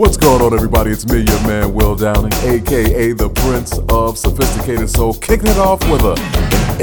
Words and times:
What's 0.00 0.16
going 0.16 0.40
on, 0.40 0.54
everybody? 0.54 0.92
It's 0.92 1.04
me, 1.04 1.18
your 1.18 1.46
man, 1.46 1.74
Will 1.74 1.94
Downing, 1.94 2.32
aka 2.32 3.12
the 3.12 3.28
Prince 3.28 3.76
of 3.90 4.16
Sophisticated 4.16 4.88
Soul, 4.88 5.12
kicking 5.12 5.48
it 5.48 5.58
off 5.58 5.78
with 5.90 6.00
a 6.00 6.14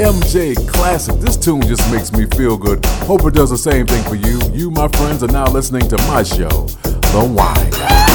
MJ 0.00 0.54
classic. 0.68 1.16
This 1.16 1.36
tune 1.36 1.62
just 1.62 1.90
makes 1.90 2.12
me 2.12 2.26
feel 2.26 2.56
good. 2.56 2.86
Hope 3.10 3.24
it 3.24 3.34
does 3.34 3.50
the 3.50 3.58
same 3.58 3.88
thing 3.88 4.04
for 4.04 4.14
you. 4.14 4.40
You, 4.52 4.70
my 4.70 4.86
friends, 4.86 5.24
are 5.24 5.32
now 5.32 5.46
listening 5.46 5.88
to 5.88 5.96
my 6.06 6.22
show, 6.22 6.68
The 6.84 7.34
Wine. 7.36 8.07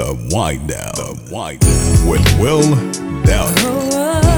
The 0.00 0.14
Wind 0.34 0.66
Down. 0.66 0.94
The 0.94 1.30
Wind 1.30 1.60
Down. 1.60 2.08
With 2.08 2.40
Will 2.40 2.62
Downing. 3.24 4.29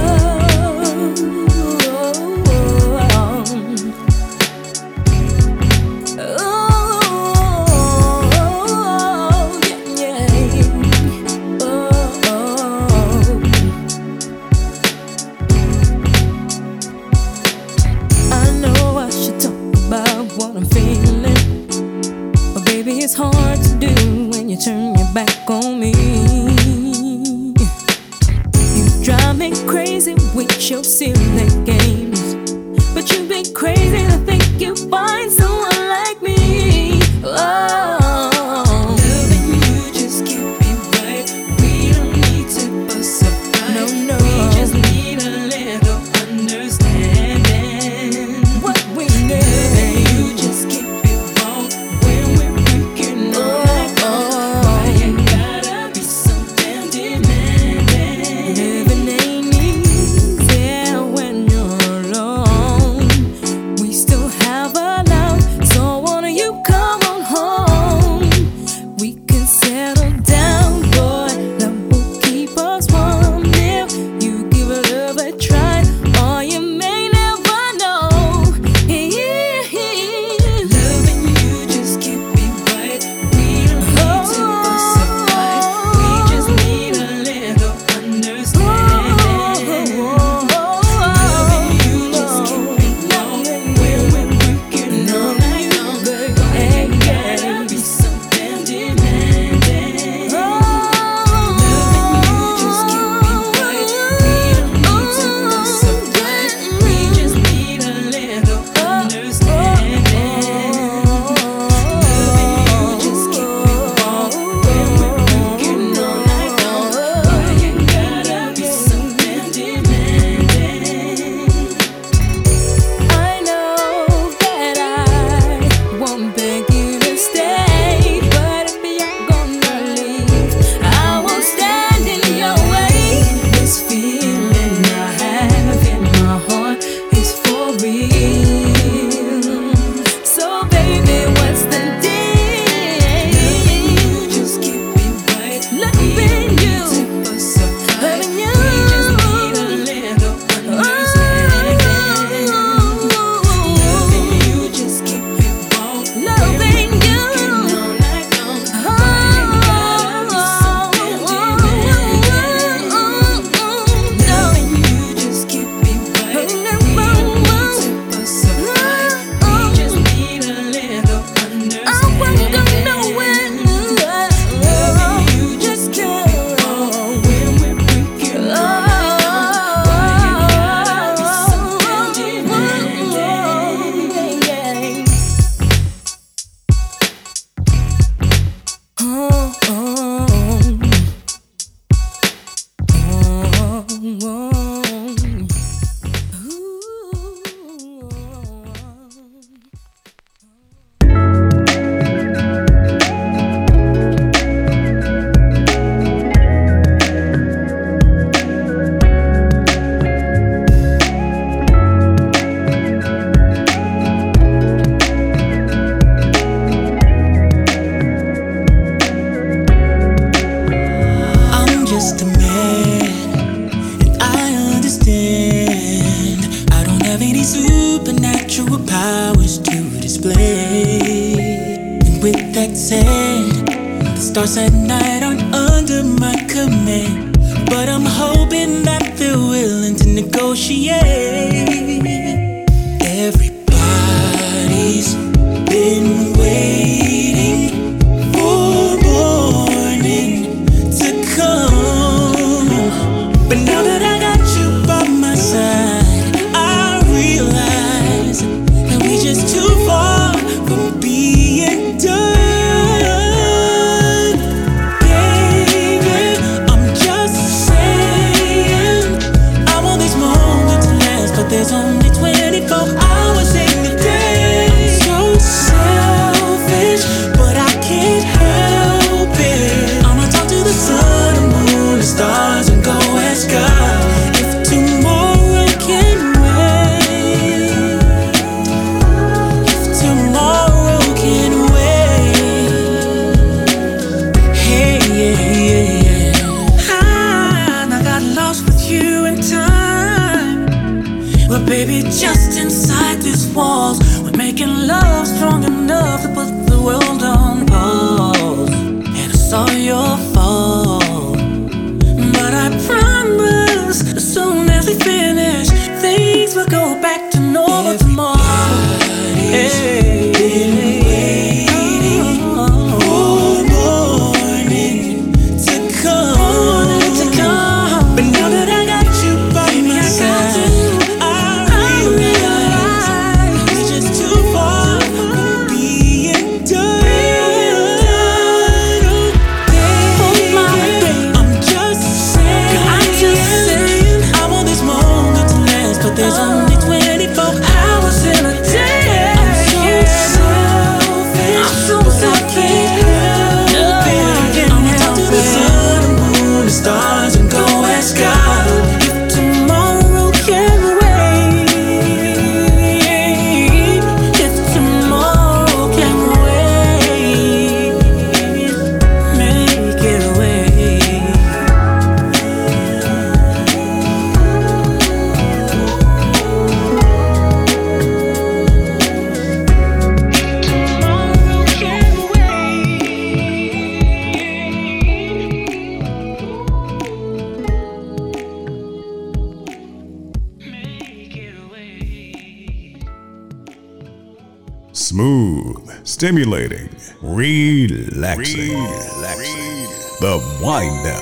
The 400.62 401.21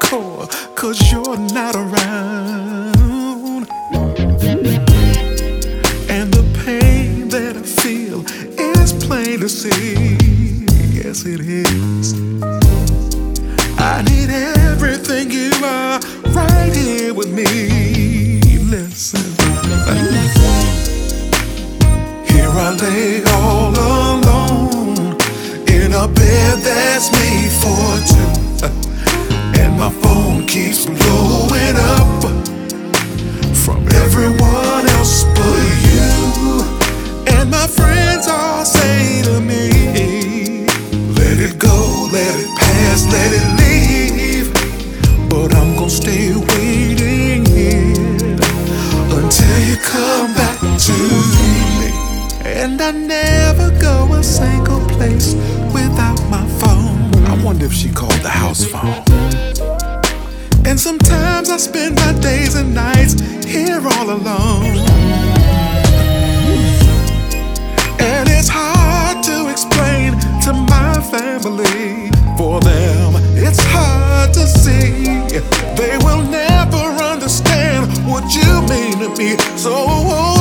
core, 0.00 0.46
cause 0.74 1.10
you're 1.10 1.38
not 1.52 1.74
around. 1.76 2.96
And 6.08 6.32
the 6.32 6.44
pain 6.64 7.28
that 7.28 7.56
I 7.56 7.62
feel 7.62 8.24
is 8.58 8.92
plain 9.06 9.40
to 9.40 9.48
see. 9.48 10.16
Yes, 10.92 11.24
it 11.26 11.40
is. 11.40 12.14
I 13.78 14.02
need 14.02 14.30
everything 14.30 15.30
you 15.30 15.52
are 15.62 16.00
right 16.34 16.74
here 16.74 17.14
with 17.14 17.30
me. 17.32 18.40
Listen. 18.64 19.20
Here 22.26 22.50
I 22.50 22.70
lay 22.80 23.22
all 23.24 23.70
alone 23.70 25.16
in 25.68 25.92
a 25.92 26.08
bed 26.08 26.58
that's 26.62 27.12
made 27.12 27.52
for 27.60 28.00
two. 28.08 28.25
My 29.76 29.90
phone 29.90 30.46
keeps 30.46 30.86
blowing 30.86 31.76
up 31.76 32.22
from 33.54 33.86
everyone 33.92 34.88
else 34.96 35.24
but 35.36 35.64
you. 35.84 36.64
And 37.36 37.50
my 37.50 37.66
friends 37.66 38.26
all 38.26 38.64
say 38.64 39.22
to 39.24 39.38
me, 39.38 40.66
Let 41.12 41.38
it 41.38 41.58
go, 41.58 42.08
let 42.10 42.34
it 42.40 42.58
pass, 42.58 43.04
let 43.12 43.30
it 43.38 43.46
leave. 43.60 44.48
But 45.28 45.54
I'm 45.54 45.76
gonna 45.76 45.90
stay 45.90 46.34
waiting 46.34 47.44
here 47.44 47.92
until 49.20 49.58
you 49.68 49.76
come 49.76 50.32
back 50.34 50.58
to 50.58 50.96
me. 51.78 51.90
And 52.44 52.80
I 52.80 52.92
never 52.92 53.70
go 53.78 54.14
a 54.14 54.22
single 54.22 54.80
place 54.96 55.34
without 55.74 56.18
my 56.30 56.46
phone. 56.60 57.14
I 57.26 57.42
wonder 57.44 57.66
if 57.66 57.74
she 57.74 57.90
called 57.90 58.20
the 58.22 58.30
house 58.30 58.64
phone. 58.64 59.05
And 60.66 60.80
sometimes 60.80 61.48
I 61.48 61.58
spend 61.58 61.94
my 61.94 62.12
days 62.20 62.56
and 62.56 62.74
nights 62.74 63.14
here 63.44 63.80
all 63.80 64.10
alone. 64.10 64.76
And 68.00 68.28
it's 68.28 68.48
hard 68.48 69.22
to 69.24 69.48
explain 69.48 70.18
to 70.42 70.52
my 70.52 71.00
family. 71.14 72.10
For 72.36 72.60
them, 72.60 73.14
it's 73.36 73.62
hard 73.62 74.34
to 74.34 74.46
see. 74.46 75.04
They 75.76 75.96
will 76.04 76.22
never 76.24 76.84
understand 77.12 77.86
what 78.04 78.24
you 78.34 78.50
mean 78.68 78.98
to 78.98 79.08
me. 79.16 79.36
So 79.56 79.72
oh, 79.72 80.35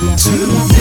to 0.00 0.79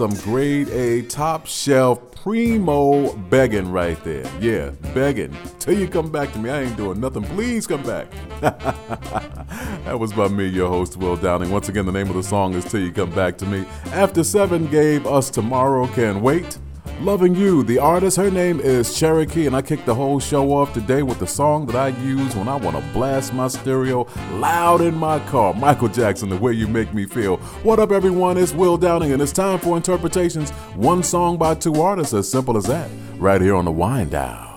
some 0.00 0.14
grade 0.32 0.66
A 0.70 1.02
top 1.02 1.44
shelf 1.44 2.14
primo 2.22 3.14
begging 3.28 3.70
right 3.70 4.02
there. 4.02 4.24
Yeah, 4.40 4.70
begging. 4.94 5.36
Till 5.58 5.78
you 5.78 5.88
come 5.88 6.10
back 6.10 6.32
to 6.32 6.38
me, 6.38 6.48
I 6.48 6.62
ain't 6.62 6.76
doing 6.78 7.00
nothing. 7.00 7.22
Please 7.22 7.66
come 7.66 7.82
back. 7.82 8.10
that 8.40 10.00
was 10.00 10.14
by 10.14 10.28
me, 10.28 10.46
your 10.46 10.70
host, 10.70 10.96
Will 10.96 11.16
Downing. 11.16 11.50
Once 11.50 11.68
again, 11.68 11.84
the 11.84 11.92
name 11.92 12.08
of 12.08 12.14
the 12.14 12.22
song 12.22 12.54
is 12.54 12.64
Till 12.64 12.80
You 12.80 12.90
Come 12.92 13.10
Back 13.10 13.36
to 13.38 13.44
Me. 13.44 13.66
After 13.92 14.24
Seven 14.24 14.68
gave 14.68 15.06
us 15.06 15.28
Tomorrow 15.28 15.86
Can 15.88 16.22
Wait. 16.22 16.58
Loving 17.00 17.34
You, 17.34 17.62
the 17.62 17.78
artist, 17.78 18.18
her 18.18 18.30
name 18.30 18.60
is 18.60 18.94
Cherokee, 18.94 19.46
and 19.46 19.56
I 19.56 19.62
kicked 19.62 19.86
the 19.86 19.94
whole 19.94 20.20
show 20.20 20.52
off 20.52 20.74
today 20.74 21.02
with 21.02 21.18
the 21.18 21.26
song 21.26 21.64
that 21.66 21.76
I 21.76 21.88
use 22.04 22.36
when 22.36 22.46
I 22.46 22.56
want 22.56 22.76
to 22.76 22.82
blast 22.92 23.32
my 23.32 23.48
stereo 23.48 24.06
loud 24.34 24.82
in 24.82 24.94
my 24.96 25.18
car. 25.20 25.54
Michael 25.54 25.88
Jackson, 25.88 26.28
The 26.28 26.36
Way 26.36 26.52
You 26.52 26.68
Make 26.68 26.92
Me 26.92 27.06
Feel. 27.06 27.38
What 27.62 27.78
up, 27.78 27.90
everyone? 27.90 28.36
It's 28.36 28.52
Will 28.52 28.76
Downing, 28.76 29.12
and 29.12 29.22
it's 29.22 29.32
time 29.32 29.58
for 29.60 29.78
interpretations. 29.78 30.50
One 30.76 31.02
song 31.02 31.38
by 31.38 31.54
two 31.54 31.80
artists, 31.80 32.12
as 32.12 32.30
simple 32.30 32.58
as 32.58 32.64
that, 32.64 32.90
right 33.16 33.40
here 33.40 33.54
on 33.54 33.64
The 33.64 33.72
Wind 33.72 34.10
Down. 34.10 34.49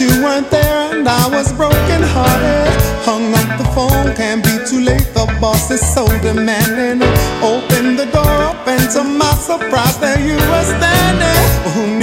you 0.00 0.08
weren't 0.22 0.50
there 0.50 0.94
and 0.94 1.06
I 1.06 1.28
was 1.28 1.52
broken 1.52 2.02
hearted. 2.02 2.72
Hung 3.04 3.34
up 3.34 3.58
the 3.58 3.64
phone, 3.74 4.14
can't 4.16 4.42
be 4.42 4.56
too 4.64 4.80
late. 4.80 5.06
The 5.12 5.26
boss 5.40 5.70
is 5.70 5.82
so 5.94 6.06
demanding. 6.22 7.02
Open 7.42 7.96
the 7.96 8.06
door 8.06 8.36
up 8.48 8.66
and 8.66 8.88
to 8.92 9.04
my 9.04 9.34
surprise 9.34 9.98
there 9.98 10.18
you 10.18 10.36
were 10.36 10.64
standing. 10.64 11.42
Well, 11.66 12.01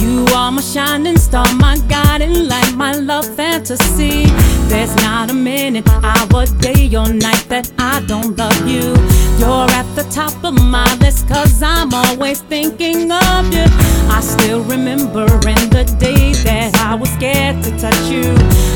You 0.00 0.24
are 0.34 0.50
my 0.50 0.62
shining 0.62 1.18
star, 1.18 1.44
my 1.56 1.76
guiding 1.88 2.48
light, 2.48 2.72
my 2.74 2.92
love 2.92 3.26
fantasy. 3.36 4.24
There's 4.68 4.96
not 4.96 5.30
a 5.30 5.34
minute, 5.34 5.86
hour, 6.02 6.46
day, 6.46 6.88
or 6.96 7.12
night 7.12 7.44
that 7.50 7.70
I 7.78 8.02
don't 8.06 8.34
love 8.38 8.66
you. 8.66 8.96
You're 9.38 9.70
at 9.72 9.84
the 9.94 10.06
top 10.10 10.32
of 10.42 10.54
my 10.54 10.94
list, 11.02 11.28
cause 11.28 11.62
I'm 11.62 11.92
always 11.92 12.40
thinking 12.40 13.12
of 13.12 13.52
you. 13.52 13.91
I 14.14 14.20
still 14.20 14.62
remember 14.64 15.24
in 15.24 15.62
the 15.70 15.84
day 15.98 16.32
that 16.44 16.76
I 16.80 16.94
was 16.94 17.10
scared 17.14 17.62
to 17.64 17.70
touch 17.78 18.02
you. 18.10 18.28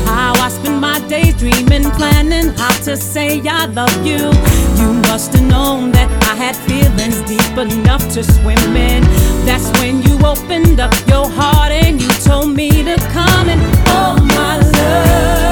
How 0.05 0.33
I 0.33 0.49
spent 0.49 0.79
my 0.81 0.99
days 1.07 1.35
dreaming, 1.35 1.83
planning 1.91 2.49
how 2.57 2.73
to 2.87 2.97
say 2.97 3.41
I 3.47 3.67
love 3.67 3.95
you. 4.05 4.31
You 4.81 4.93
must 5.07 5.33
have 5.33 5.47
known 5.47 5.91
that 5.91 6.09
I 6.31 6.33
had 6.35 6.55
feelings 6.55 7.21
deep 7.29 7.57
enough 7.57 8.03
to 8.15 8.23
swim 8.23 8.75
in. 8.75 9.03
That's 9.45 9.69
when 9.79 10.01
you 10.01 10.15
opened 10.25 10.79
up 10.79 10.93
your 11.07 11.29
heart 11.29 11.71
and 11.71 12.01
you 12.01 12.09
told 12.25 12.49
me 12.55 12.69
to 12.83 12.97
come 13.13 13.47
and 13.47 13.61
oh 13.87 14.17
my 14.35 14.57
love. 14.57 15.46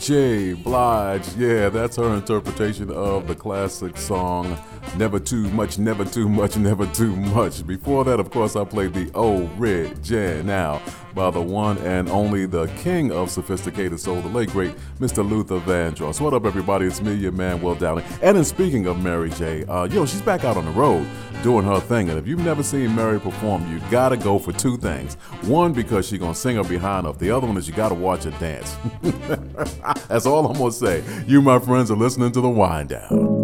J. 0.00 0.54
Blige, 0.54 1.36
yeah, 1.36 1.68
that's 1.68 1.96
her 1.96 2.14
interpretation 2.14 2.90
of 2.90 3.28
the 3.28 3.34
classic 3.34 3.98
song 3.98 4.56
Never 4.96 5.18
Too 5.18 5.48
Much, 5.50 5.78
Never 5.78 6.04
Too 6.04 6.28
Much, 6.28 6.56
Never 6.56 6.86
Too 6.86 7.14
Much. 7.14 7.66
Before 7.66 8.04
that, 8.04 8.20
of 8.20 8.30
course, 8.30 8.56
I 8.56 8.64
played 8.64 8.92
the 8.92 9.10
Old 9.14 9.48
Red 9.58 10.02
Jam 10.02 10.46
Now 10.46 10.82
by 11.14 11.30
the 11.30 11.40
one 11.40 11.78
and 11.78 12.08
only 12.08 12.46
the 12.46 12.66
king 12.78 13.12
of 13.12 13.30
sophisticated 13.30 13.98
soul, 14.00 14.20
the 14.20 14.28
late 14.28 14.50
great 14.50 14.74
Mr. 14.98 15.28
Luther 15.28 15.60
Vandross. 15.60 16.20
What 16.20 16.34
up, 16.34 16.44
everybody? 16.44 16.86
It's 16.86 17.00
me, 17.00 17.14
your 17.14 17.32
man, 17.32 17.62
Will 17.62 17.74
Downing. 17.74 18.04
And 18.22 18.36
in 18.36 18.44
speaking 18.44 18.86
of 18.86 19.02
Mary 19.02 19.30
J., 19.30 19.64
uh, 19.64 19.84
yo, 19.84 20.06
she's 20.06 20.22
back 20.22 20.44
out 20.44 20.56
on 20.56 20.64
the 20.64 20.70
road 20.72 21.06
doing 21.42 21.64
her 21.64 21.80
thing. 21.80 22.10
And 22.10 22.18
if 22.18 22.26
you've 22.26 22.44
never 22.44 22.62
seen 22.62 22.94
Mary 22.94 23.18
perform, 23.18 23.70
you 23.72 23.80
gotta 23.90 24.16
go 24.16 24.38
for 24.38 24.52
two 24.52 24.76
things. 24.76 25.14
One, 25.44 25.72
because 25.72 26.06
she's 26.06 26.18
gonna 26.18 26.34
sing 26.34 26.56
her 26.56 26.64
behind 26.64 27.06
off. 27.06 27.18
The 27.18 27.30
other 27.30 27.46
one 27.46 27.56
is 27.56 27.68
you 27.68 27.74
gotta 27.74 27.94
watch 27.94 28.24
her 28.24 28.30
dance. 28.32 28.76
That's 30.08 30.26
all 30.26 30.46
I'm 30.46 30.58
gonna 30.58 30.72
say. 30.72 31.02
You, 31.26 31.40
my 31.42 31.58
friends, 31.58 31.90
are 31.90 31.96
listening 31.96 32.32
to 32.32 32.40
the 32.40 32.48
Wind 32.50 32.90
Down. 32.90 33.39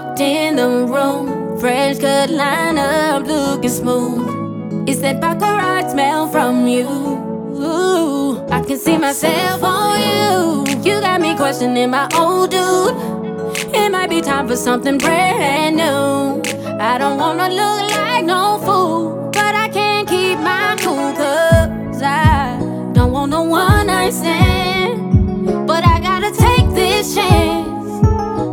walked 0.00 0.20
in 0.20 0.56
the 0.56 0.68
room, 0.68 1.58
fresh 1.58 1.98
cut 1.98 2.30
lineup, 2.30 3.26
looking 3.26 3.70
smooth. 3.70 4.88
Is 4.88 5.00
that 5.02 5.20
baccarat 5.20 5.90
smell 5.90 6.28
from 6.28 6.66
you. 6.66 6.88
Ooh, 6.88 8.40
I 8.48 8.62
can 8.62 8.78
see 8.78 8.96
myself 8.96 9.62
on 9.62 10.00
you. 10.00 10.64
You 10.82 11.00
got 11.00 11.20
me 11.20 11.36
questioning 11.36 11.90
my 11.90 12.08
old 12.14 12.50
dude. 12.50 12.96
It 13.74 13.90
might 13.92 14.08
be 14.08 14.20
time 14.20 14.48
for 14.48 14.56
something 14.56 14.96
brand 14.98 15.76
new. 15.76 16.42
I 16.80 16.96
don't 16.98 17.18
wanna 17.18 17.48
look 17.48 17.90
like 17.98 18.24
no 18.24 18.58
fool, 18.64 19.30
but 19.32 19.54
I 19.54 19.68
can't 19.68 20.08
keep 20.08 20.38
my 20.38 20.76
cool. 20.80 21.12
Cause 21.12 22.02
I 22.02 22.58
don't 22.94 23.12
want 23.12 23.30
no 23.30 23.42
one 23.42 23.88
to 23.88 24.12
stand, 24.12 25.66
but 25.66 25.86
I 25.86 26.00
gotta 26.00 26.30
take 26.34 26.66
this 26.74 27.14
chance. 27.14 27.79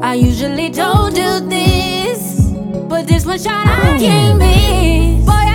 I 0.08 0.14
usually 0.14 0.70
don't 0.70 1.14
do 1.14 1.42
this, 1.50 2.50
but 2.88 3.06
this 3.08 3.26
one 3.26 3.38
shot 3.38 3.68
I 3.68 3.98
mm. 3.98 4.00
can't 4.00 4.38
miss. 4.40 5.47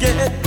get 0.00 0.39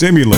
Smooth, 0.00 0.37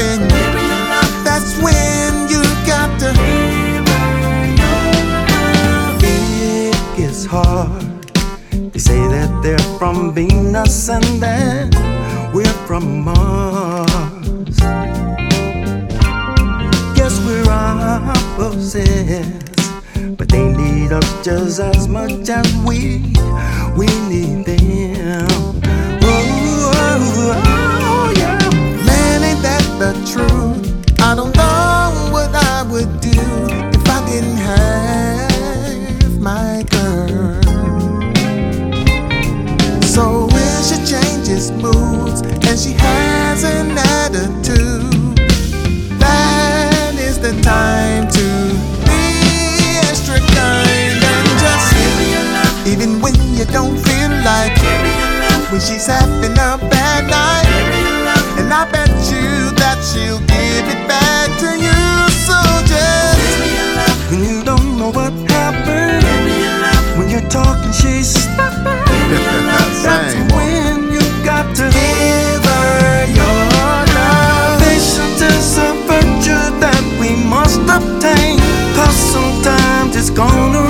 That's 0.00 1.52
when 1.60 2.28
you 2.30 2.42
got 2.66 2.98
to. 3.00 3.12
it 6.02 6.96
gets 6.96 7.26
hard. 7.26 7.82
They 8.72 8.78
say 8.78 8.98
that 9.08 9.42
they're 9.42 9.58
from 9.78 10.14
Venus 10.14 10.88
and 10.88 11.04
that 11.20 11.74
we're 12.32 12.46
from 12.66 13.00
Mars. 13.04 14.58
Guess 16.96 17.20
we're 17.26 17.50
opposites, 17.50 18.88
but 20.16 20.30
they 20.30 20.50
need 20.50 20.92
us 20.92 21.24
just 21.24 21.60
as 21.60 21.88
much 21.88 22.30
as 22.30 22.46
we 22.64 23.12
we 23.76 23.86
need 24.08 24.46
them. 24.46 25.60
Truth? 30.12 31.00
I 31.00 31.14
don't 31.14 31.34
know 31.36 32.08
what 32.10 32.34
I 32.34 32.62
would 32.64 33.00
do 33.00 33.10
if 33.76 33.84
I 33.88 33.98
didn't 34.10 34.38
have 34.38 36.20
my 36.20 36.64
girl. 36.74 37.40
So 39.82 40.26
when 40.26 40.62
she 40.66 40.76
changes 40.84 41.52
moods 41.52 42.22
and 42.22 42.58
she 42.58 42.72
has 42.72 43.44
an 43.44 43.78
attitude, 43.78 45.16
that 46.00 46.94
is 46.98 47.18
the 47.20 47.32
time 47.42 48.08
to 48.08 48.26
be 48.86 49.78
extra 49.86 50.18
kind 50.18 50.98
and 51.12 51.28
just 51.38 51.70
even 52.66 53.00
when 53.00 53.14
you 53.38 53.44
don't 53.46 53.78
feel 53.78 54.10
like 54.26 54.58
when 55.52 55.60
she's 55.60 55.86
having 55.86 56.32
a 56.32 56.58
bad 56.68 57.08
night. 57.08 57.46
And 58.38 58.52
I 58.52 58.68
bet 58.70 58.90
you 59.12 59.49
that 59.62 59.78
she'll 59.84 60.20
give 60.26 60.66
it 60.74 60.82
back 60.88 61.28
to 61.42 61.50
you. 61.66 61.78
So 62.26 62.38
just 62.66 64.10
When 64.10 64.20
you 64.24 64.42
don't 64.44 64.78
know 64.78 64.90
what 64.90 65.12
happened, 65.30 66.04
when 66.98 67.08
you're 67.10 67.28
talking, 67.30 67.72
she's 67.72 68.08
snapping. 68.14 68.80
That's 69.84 70.14
when 70.34 70.90
you 70.92 71.00
got 71.24 71.46
to 71.56 71.66
give 71.70 72.42
her 72.44 73.06
your 73.18 73.36
love. 73.54 74.60
Patience 74.62 75.22
is 75.22 75.58
a 75.58 75.70
virtue 75.88 76.44
that 76.64 76.82
we 77.00 77.10
must 77.34 77.60
obtain. 77.78 78.38
Cause 78.76 78.96
sometimes 79.14 79.96
it's 79.96 80.10
gonna 80.10 80.69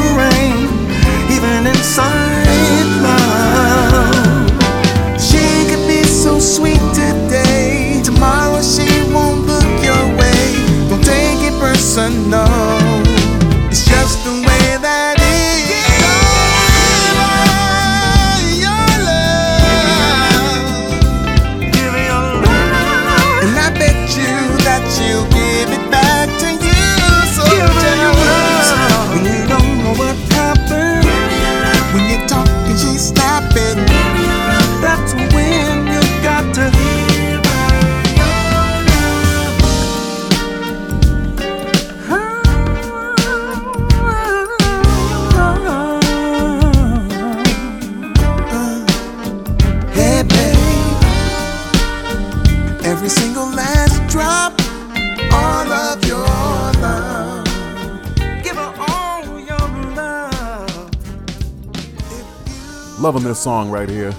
Loving 63.20 63.32
this 63.32 63.40
song 63.40 63.70
right 63.70 63.88
here. 63.90 64.14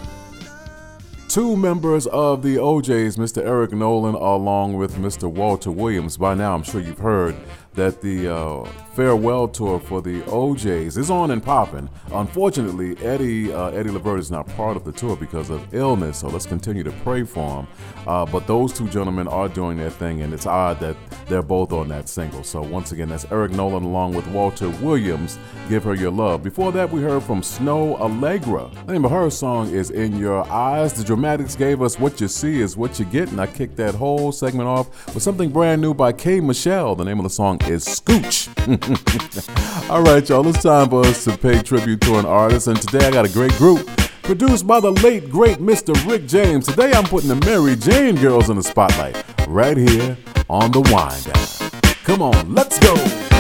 Two 1.28 1.58
members 1.58 2.06
of 2.06 2.44
the 2.44 2.60
O'Jays, 2.60 3.18
Mr. 3.18 3.42
Eric 3.44 3.72
Nolan, 3.72 4.14
along 4.14 4.74
with 4.78 4.94
Mr. 4.98 5.28
Walter 5.28 5.72
Williams. 5.72 6.18
By 6.18 6.36
now, 6.36 6.54
I'm 6.54 6.62
sure 6.62 6.80
you've 6.80 7.00
heard 7.00 7.36
that 7.74 8.00
the 8.02 8.28
uh, 8.28 8.70
farewell 8.94 9.48
tour 9.48 9.80
for 9.80 10.02
the 10.02 10.22
O'Jays 10.28 10.98
is 10.98 11.10
on 11.10 11.32
and 11.32 11.42
popping. 11.42 11.90
Unfortunately, 12.12 12.98
Eddie 13.06 13.52
uh, 13.52 13.70
Eddie 13.70 13.90
Levert 13.90 14.20
is 14.20 14.30
not 14.30 14.48
part 14.56 14.76
of 14.76 14.84
the 14.84 14.92
tour 14.92 15.16
because 15.16 15.50
of 15.50 15.74
illness, 15.74 16.20
so 16.20 16.28
let's 16.28 16.46
continue 16.46 16.84
to 16.84 16.92
pray 17.04 17.24
for 17.24 17.62
him. 17.62 17.68
Uh, 18.06 18.26
but 18.26 18.48
those 18.48 18.74
two 18.74 18.88
gentlemen 18.90 19.28
are 19.28 19.48
doing 19.48 19.78
their 19.78 19.90
thing, 19.90 20.22
and 20.22 20.34
it's 20.34 20.46
odd 20.46 20.80
that 20.80 20.98
they're 21.28 21.42
both 21.42 21.72
on 21.72 21.88
that 21.88 22.10
single. 22.10 22.44
So 22.44 22.62
once 22.62 22.92
again, 22.92 23.10
that's 23.10 23.26
Eric 23.32 23.52
Nolan 23.52 23.84
along 23.84 24.14
with 24.14 24.28
Walter 24.28 24.70
Williams. 24.82 25.40
Give 25.70 25.84
her 25.84 25.94
your 25.94 26.12
love. 26.12 26.44
Before 26.44 26.72
that, 26.74 26.92
we 26.92 27.02
heard 27.02 27.24
from 27.24 27.42
Snoh 27.42 27.98
Aalegra. 28.00 28.74
The 28.86 28.94
name 28.94 29.06
of 29.06 29.12
her 29.12 29.30
song 29.30 29.70
is 29.72 29.90
"In 29.90 30.18
Your 30.18 30.44
Eyes." 30.52 30.94
The 30.94 31.04
Dramatics 31.04 31.56
gave 31.56 31.82
us 31.82 31.98
"What 31.98 32.20
You 32.20 32.28
See 32.28 32.60
Is 32.60 32.76
What 32.76 33.00
You 33.00 33.06
Get," 33.06 33.30
and 33.30 33.40
I 33.40 33.48
kicked 33.48 33.78
that 33.78 33.96
whole 33.96 34.32
segment 34.32 34.68
off 34.68 35.14
with 35.14 35.24
something 35.24 35.50
brand 35.50 35.82
new 35.82 35.94
by 35.94 36.12
K. 36.12 36.42
Michelle. 36.42 36.96
The 36.96 37.06
name 37.06 37.20
of 37.20 37.24
the 37.24 37.30
song 37.30 37.60
is 37.64 37.86
"Scooch." 37.86 38.50
All 39.90 40.02
right, 40.02 40.28
y'all. 40.28 40.48
It's 40.48 40.64
time 40.64 40.90
for 40.90 41.06
us 41.06 41.24
to 41.26 41.38
pay 41.38 41.62
tribute 41.62 42.02
to 42.02 42.18
an 42.18 42.26
artist, 42.26 42.68
and 42.68 42.82
today 42.82 43.06
I 43.06 43.12
got 43.12 43.26
a 43.26 43.30
great 43.30 43.52
group. 43.54 43.88
Produced 44.24 44.66
by 44.66 44.80
the 44.80 44.92
late, 44.92 45.30
great 45.30 45.58
Mr. 45.58 45.94
Rick 46.10 46.28
James. 46.28 46.66
Today 46.66 46.92
I'm 46.94 47.04
putting 47.04 47.30
the 47.30 47.36
Mary 47.36 47.76
Jane 47.76 48.16
girls 48.16 48.50
in 48.50 48.58
the 48.58 48.64
spotlight 48.64 49.24
right 49.48 49.78
here 49.78 50.18
on 50.50 50.72
the 50.72 50.82
Wind. 50.82 51.96
Come 52.04 52.22
on, 52.22 52.56
let's 52.56 52.80
go. 52.80 53.31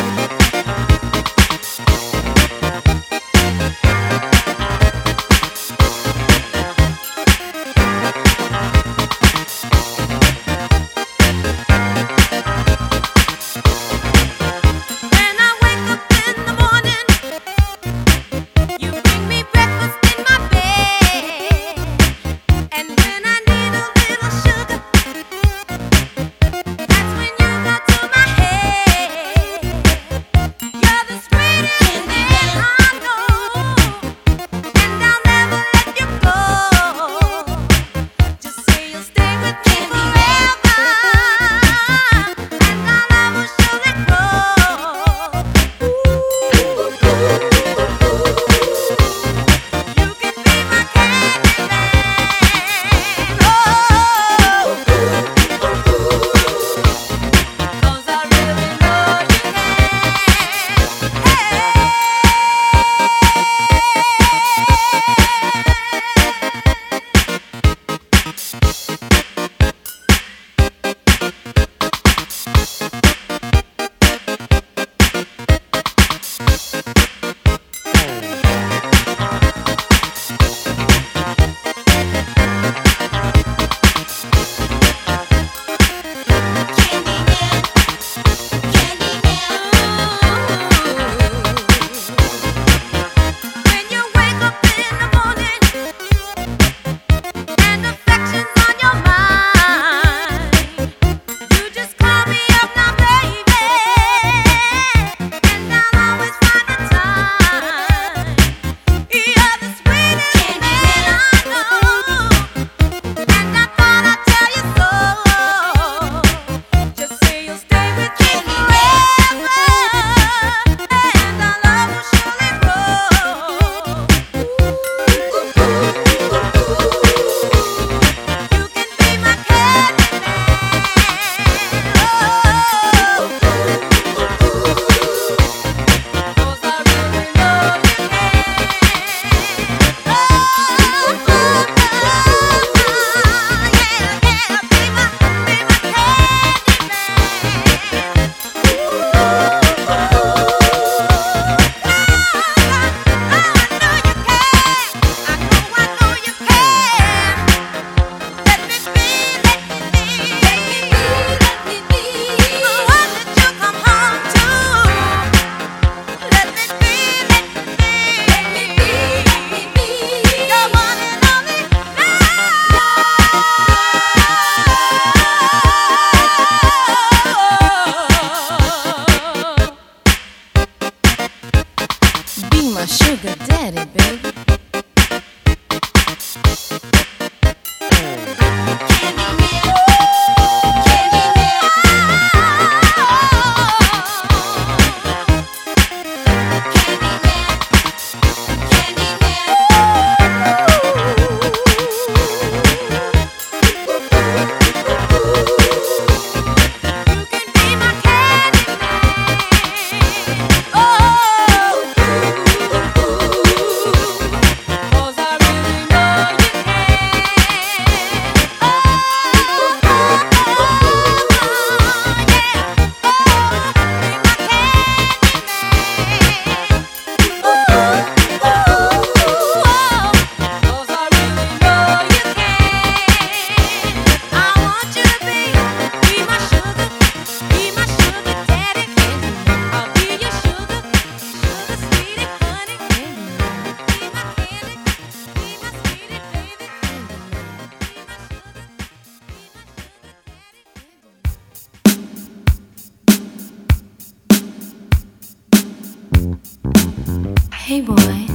Hey 257.72 257.80
boy, 257.80 258.28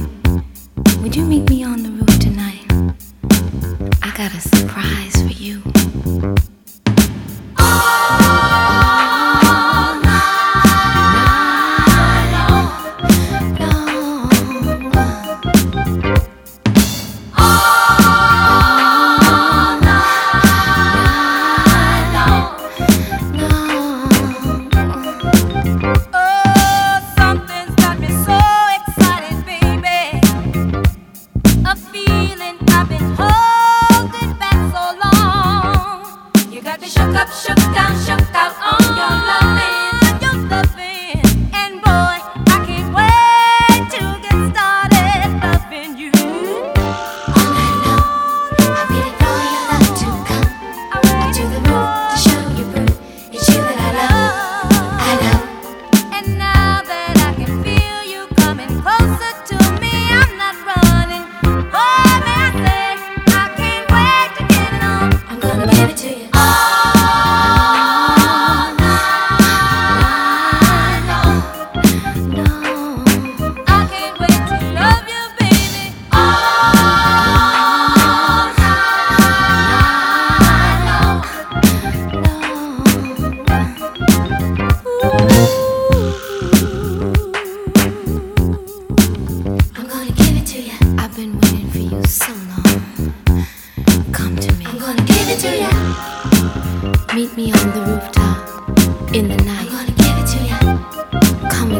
would 0.99 1.15
you 1.15 1.23
meet 1.23 1.47
me 1.47 1.63
on 1.63 1.83
the 1.83 1.96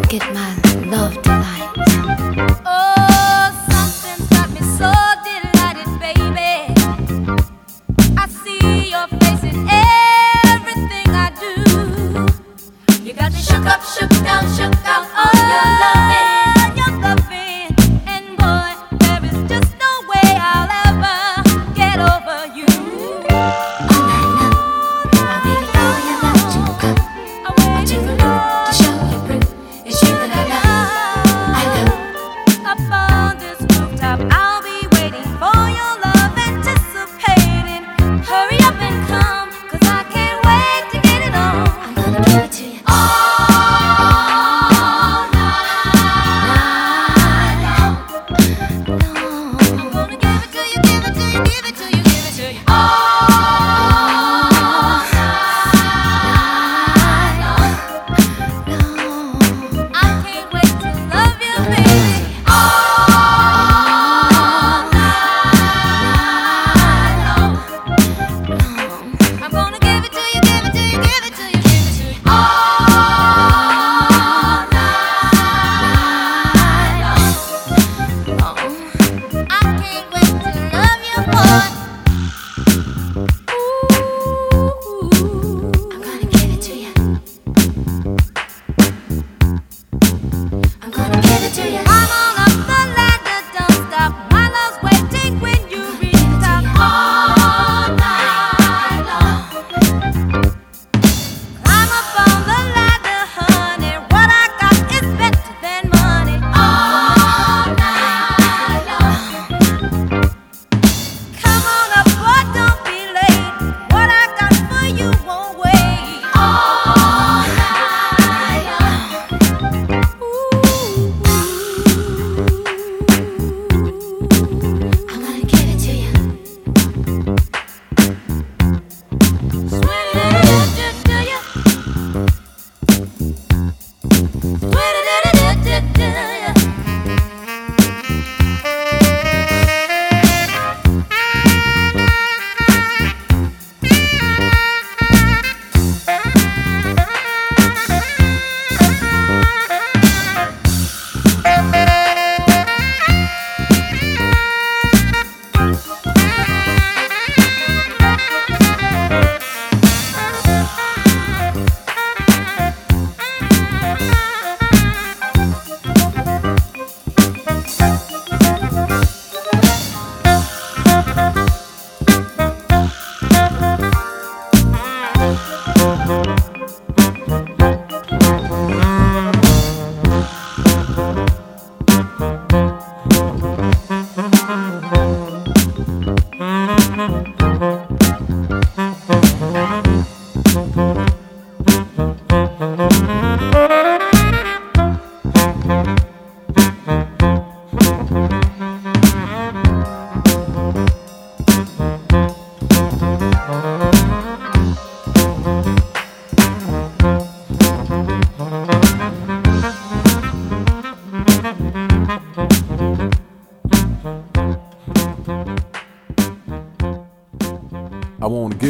get 0.10 0.34
my 0.34 0.56
love 0.86 1.22
tonight. 1.22 1.87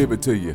Give 0.08 0.14
it 0.14 0.22
to 0.22 0.38
you. 0.38 0.54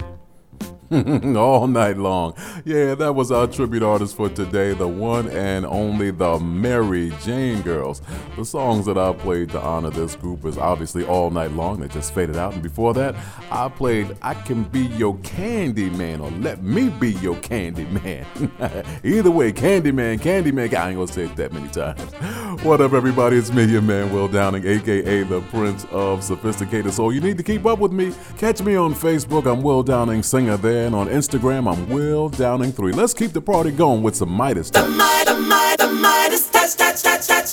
All 1.37 1.67
night 1.67 1.99
long. 1.99 2.35
Yeah, 2.65 2.95
that 2.95 3.17
was 3.17 3.33
our 3.33 3.49
tribute 3.49 3.83
artist 3.83 4.15
for 4.15 4.29
today, 4.29 4.73
the 4.73 4.87
one 4.87 5.29
and 5.31 5.67
only 5.67 6.13
the 6.13 6.39
Mary 6.39 7.13
Jane 7.21 7.61
Girls. 7.63 8.01
The 8.37 8.45
songs 8.45 8.87
that 8.87 8.97
I 8.97 9.13
played 9.13 9.51
to 9.51 9.61
honor 9.61 9.91
this 9.91 10.15
group 10.15 10.45
is 10.45 10.57
obviously 10.57 11.05
All 11.05 11.31
Night 11.31 11.51
Long, 11.53 11.81
they 11.81 11.89
just 11.89 12.15
faded 12.15 12.37
out. 12.37 12.53
And 12.53 12.63
before 12.63 12.95
that, 12.95 13.17
I 13.51 13.69
played 13.69 14.17
I 14.23 14.35
Can 14.35 14.63
Be 14.63 14.83
Your 14.83 15.19
Candy 15.25 15.91
Man 15.91 16.21
or 16.21 16.31
Let 16.31 16.63
Me 16.63 16.89
Be 16.89 17.15
Your 17.15 17.37
Candy 17.39 17.85
Man. 17.87 18.25
Either 19.05 19.31
way, 19.33 19.51
Candy 19.51 19.91
Man, 19.91 20.21
Candy 20.21 20.53
Man. 20.53 20.73
I 20.73 20.91
ain't 20.91 20.99
gonna 20.99 21.09
say 21.09 21.25
it 21.25 21.35
that 21.37 21.53
many 21.53 21.69
times. 21.69 22.01
What 22.63 22.83
up, 22.83 22.93
everybody? 22.93 23.39
It's 23.39 23.51
me, 23.51 23.65
your 23.65 23.81
man, 23.83 24.13
Will 24.13 24.29
Downing, 24.29 24.65
aka 24.65 25.23
the 25.25 25.41
Prince 25.41 25.85
of 25.91 26.23
Sophisticated 26.23 26.93
Soul. 26.93 27.13
You 27.13 27.21
need 27.21 27.39
to 27.39 27.43
keep 27.43 27.65
up 27.65 27.79
with 27.79 27.93
me. 27.93 28.13
Catch 28.37 28.61
me 28.63 28.77
on 28.77 28.95
Facebook. 28.95 29.51
I'm 29.51 29.63
Will 29.63 29.83
Downing, 29.83 30.23
singer 30.23 30.59
there. 30.59 30.87
And 30.87 30.95
on 30.95 31.09
Instagram, 31.09 31.73
I'm 31.73 31.89
Will 31.89 32.29
Downing3. 32.53 32.95
Let's 32.95 33.15
keep 33.15 33.33
the 33.33 33.41
party 33.41 33.71
going 33.71 34.03
with 34.03 34.15
some 34.15 34.31
Midas 34.31 34.69
touch. 34.71 34.87
Midas, 34.91 35.39
Midas, 35.49 35.91
Midas, 36.03 36.51
touch, 36.51 36.77
touch, 36.77 37.03
touch, 37.03 37.27
touch. 37.27 37.53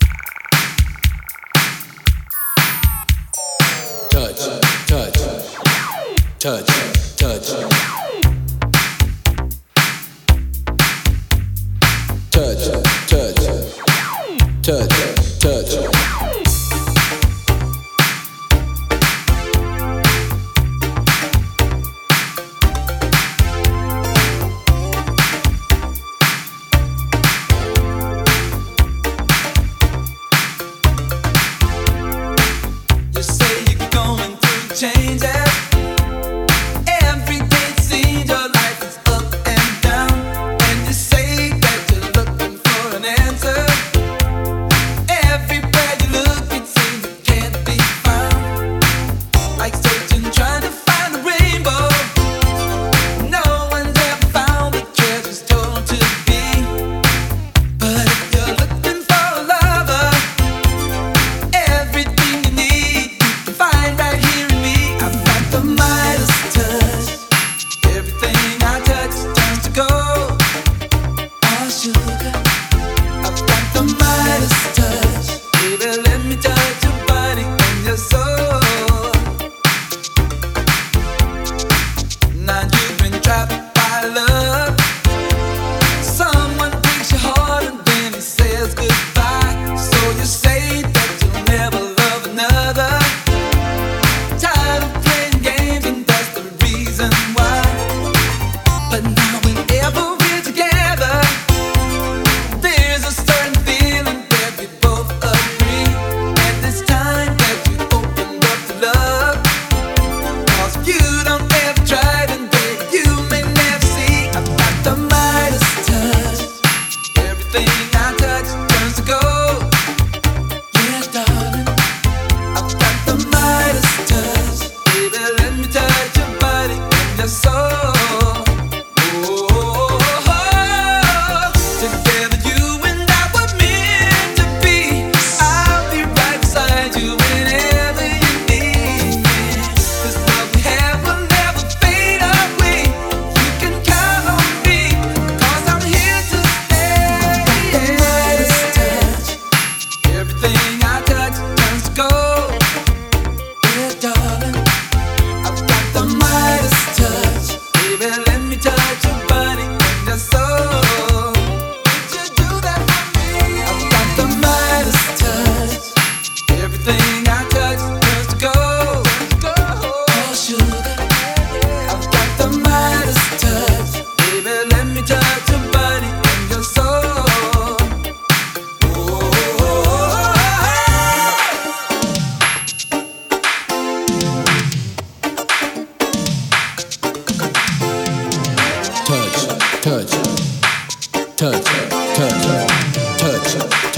touch, 4.09 4.37
touch, 4.87 5.13
touch, 5.13 6.67
touch, 6.67 6.78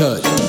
touch. 0.02 0.41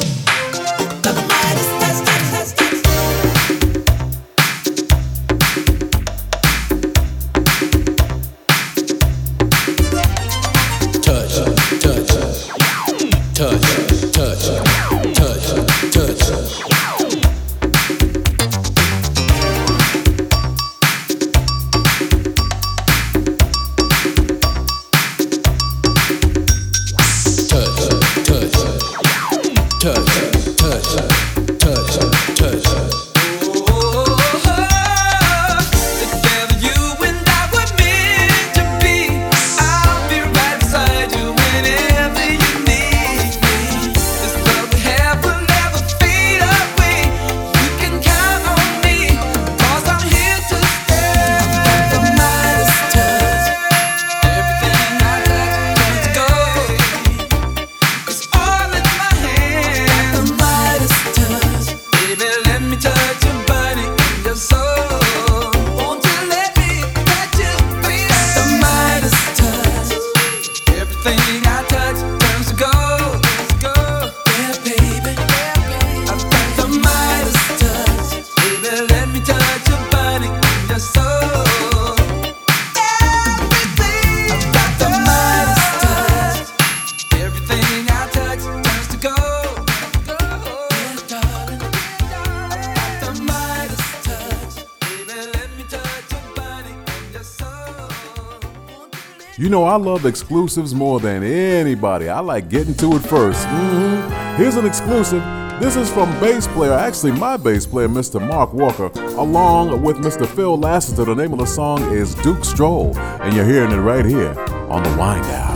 I 99.72 99.76
love 99.76 100.04
exclusives 100.04 100.74
more 100.74 101.00
than 101.00 101.22
anybody. 101.22 102.10
I 102.10 102.20
like 102.20 102.50
getting 102.50 102.74
to 102.74 102.88
it 102.88 103.00
1st 103.00 103.46
mm-hmm. 103.46 104.36
Here's 104.36 104.56
an 104.56 104.66
exclusive. 104.66 105.22
This 105.62 105.76
is 105.76 105.90
from 105.90 106.10
bass 106.20 106.46
player, 106.46 106.74
actually 106.74 107.12
my 107.12 107.38
bass 107.38 107.64
player, 107.64 107.88
Mr. 107.88 108.20
Mark 108.20 108.52
Walker, 108.52 108.90
along 109.16 109.80
with 109.80 109.96
Mr. 109.96 110.26
Phil 110.26 110.58
Lassiter. 110.58 111.06
The 111.06 111.14
name 111.14 111.32
of 111.32 111.38
the 111.38 111.46
song 111.46 111.90
is 111.90 112.14
Duke 112.16 112.44
Stroll, 112.44 112.94
and 112.98 113.34
you're 113.34 113.46
hearing 113.46 113.72
it 113.72 113.76
right 113.76 114.04
here 114.04 114.38
on 114.68 114.82
the 114.82 114.94
Wind 114.98 115.22
Down. 115.22 115.51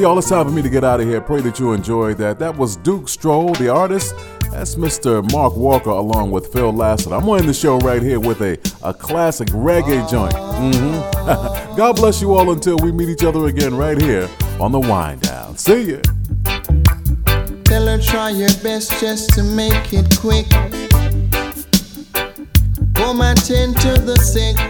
Y'all, 0.00 0.18
it's 0.18 0.30
time 0.30 0.46
for 0.46 0.50
me 0.50 0.62
to 0.62 0.70
get 0.70 0.82
out 0.82 0.98
of 0.98 1.06
here. 1.06 1.20
Pray 1.20 1.42
that 1.42 1.58
you 1.58 1.74
enjoyed 1.74 2.16
that. 2.16 2.38
That 2.38 2.56
was 2.56 2.74
Duke 2.74 3.06
Stroll, 3.06 3.52
the 3.52 3.68
artist. 3.68 4.14
That's 4.50 4.76
Mr. 4.76 5.30
Mark 5.30 5.54
Walker 5.56 5.90
along 5.90 6.30
with 6.30 6.50
Phil 6.54 6.72
Lassiter. 6.72 7.14
I'm 7.16 7.28
on 7.28 7.44
the 7.44 7.52
show 7.52 7.76
right 7.80 8.00
here 8.00 8.18
with 8.18 8.40
a, 8.40 8.58
a 8.82 8.94
classic 8.94 9.48
reggae 9.48 10.10
joint. 10.10 10.32
hmm 10.32 11.76
God 11.76 11.96
bless 11.96 12.22
you 12.22 12.34
all 12.34 12.50
until 12.50 12.78
we 12.78 12.92
meet 12.92 13.10
each 13.10 13.24
other 13.24 13.44
again 13.44 13.76
right 13.76 14.00
here 14.00 14.26
on 14.58 14.72
the 14.72 14.80
Wind 14.80 15.20
Down. 15.20 15.58
See 15.58 15.92
ya. 15.92 16.00
Tell 17.64 17.86
her 17.86 18.00
try 18.00 18.30
your 18.30 18.48
best 18.62 18.98
just 19.00 19.34
to 19.34 19.42
make 19.42 19.92
it 19.92 20.16
quick. 20.18 20.48
Come 22.94 23.20
attend 23.20 23.76
to 23.80 24.00
the 24.00 24.16
sick. 24.16 24.69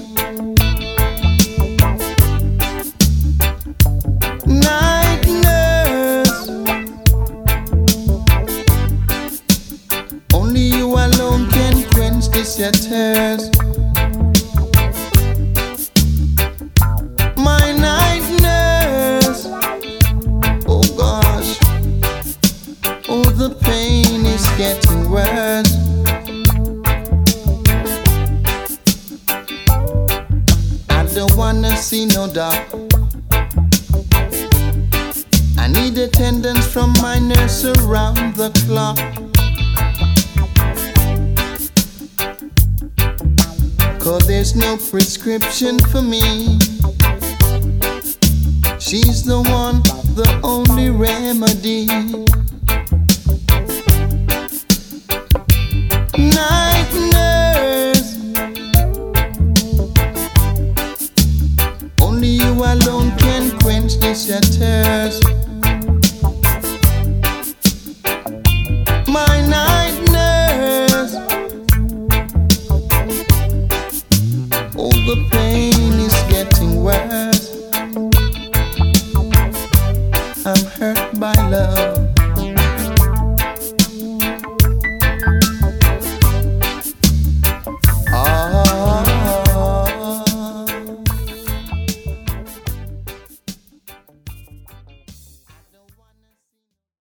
Prescription 45.51 45.79
for 45.91 46.01
me. 46.01 46.30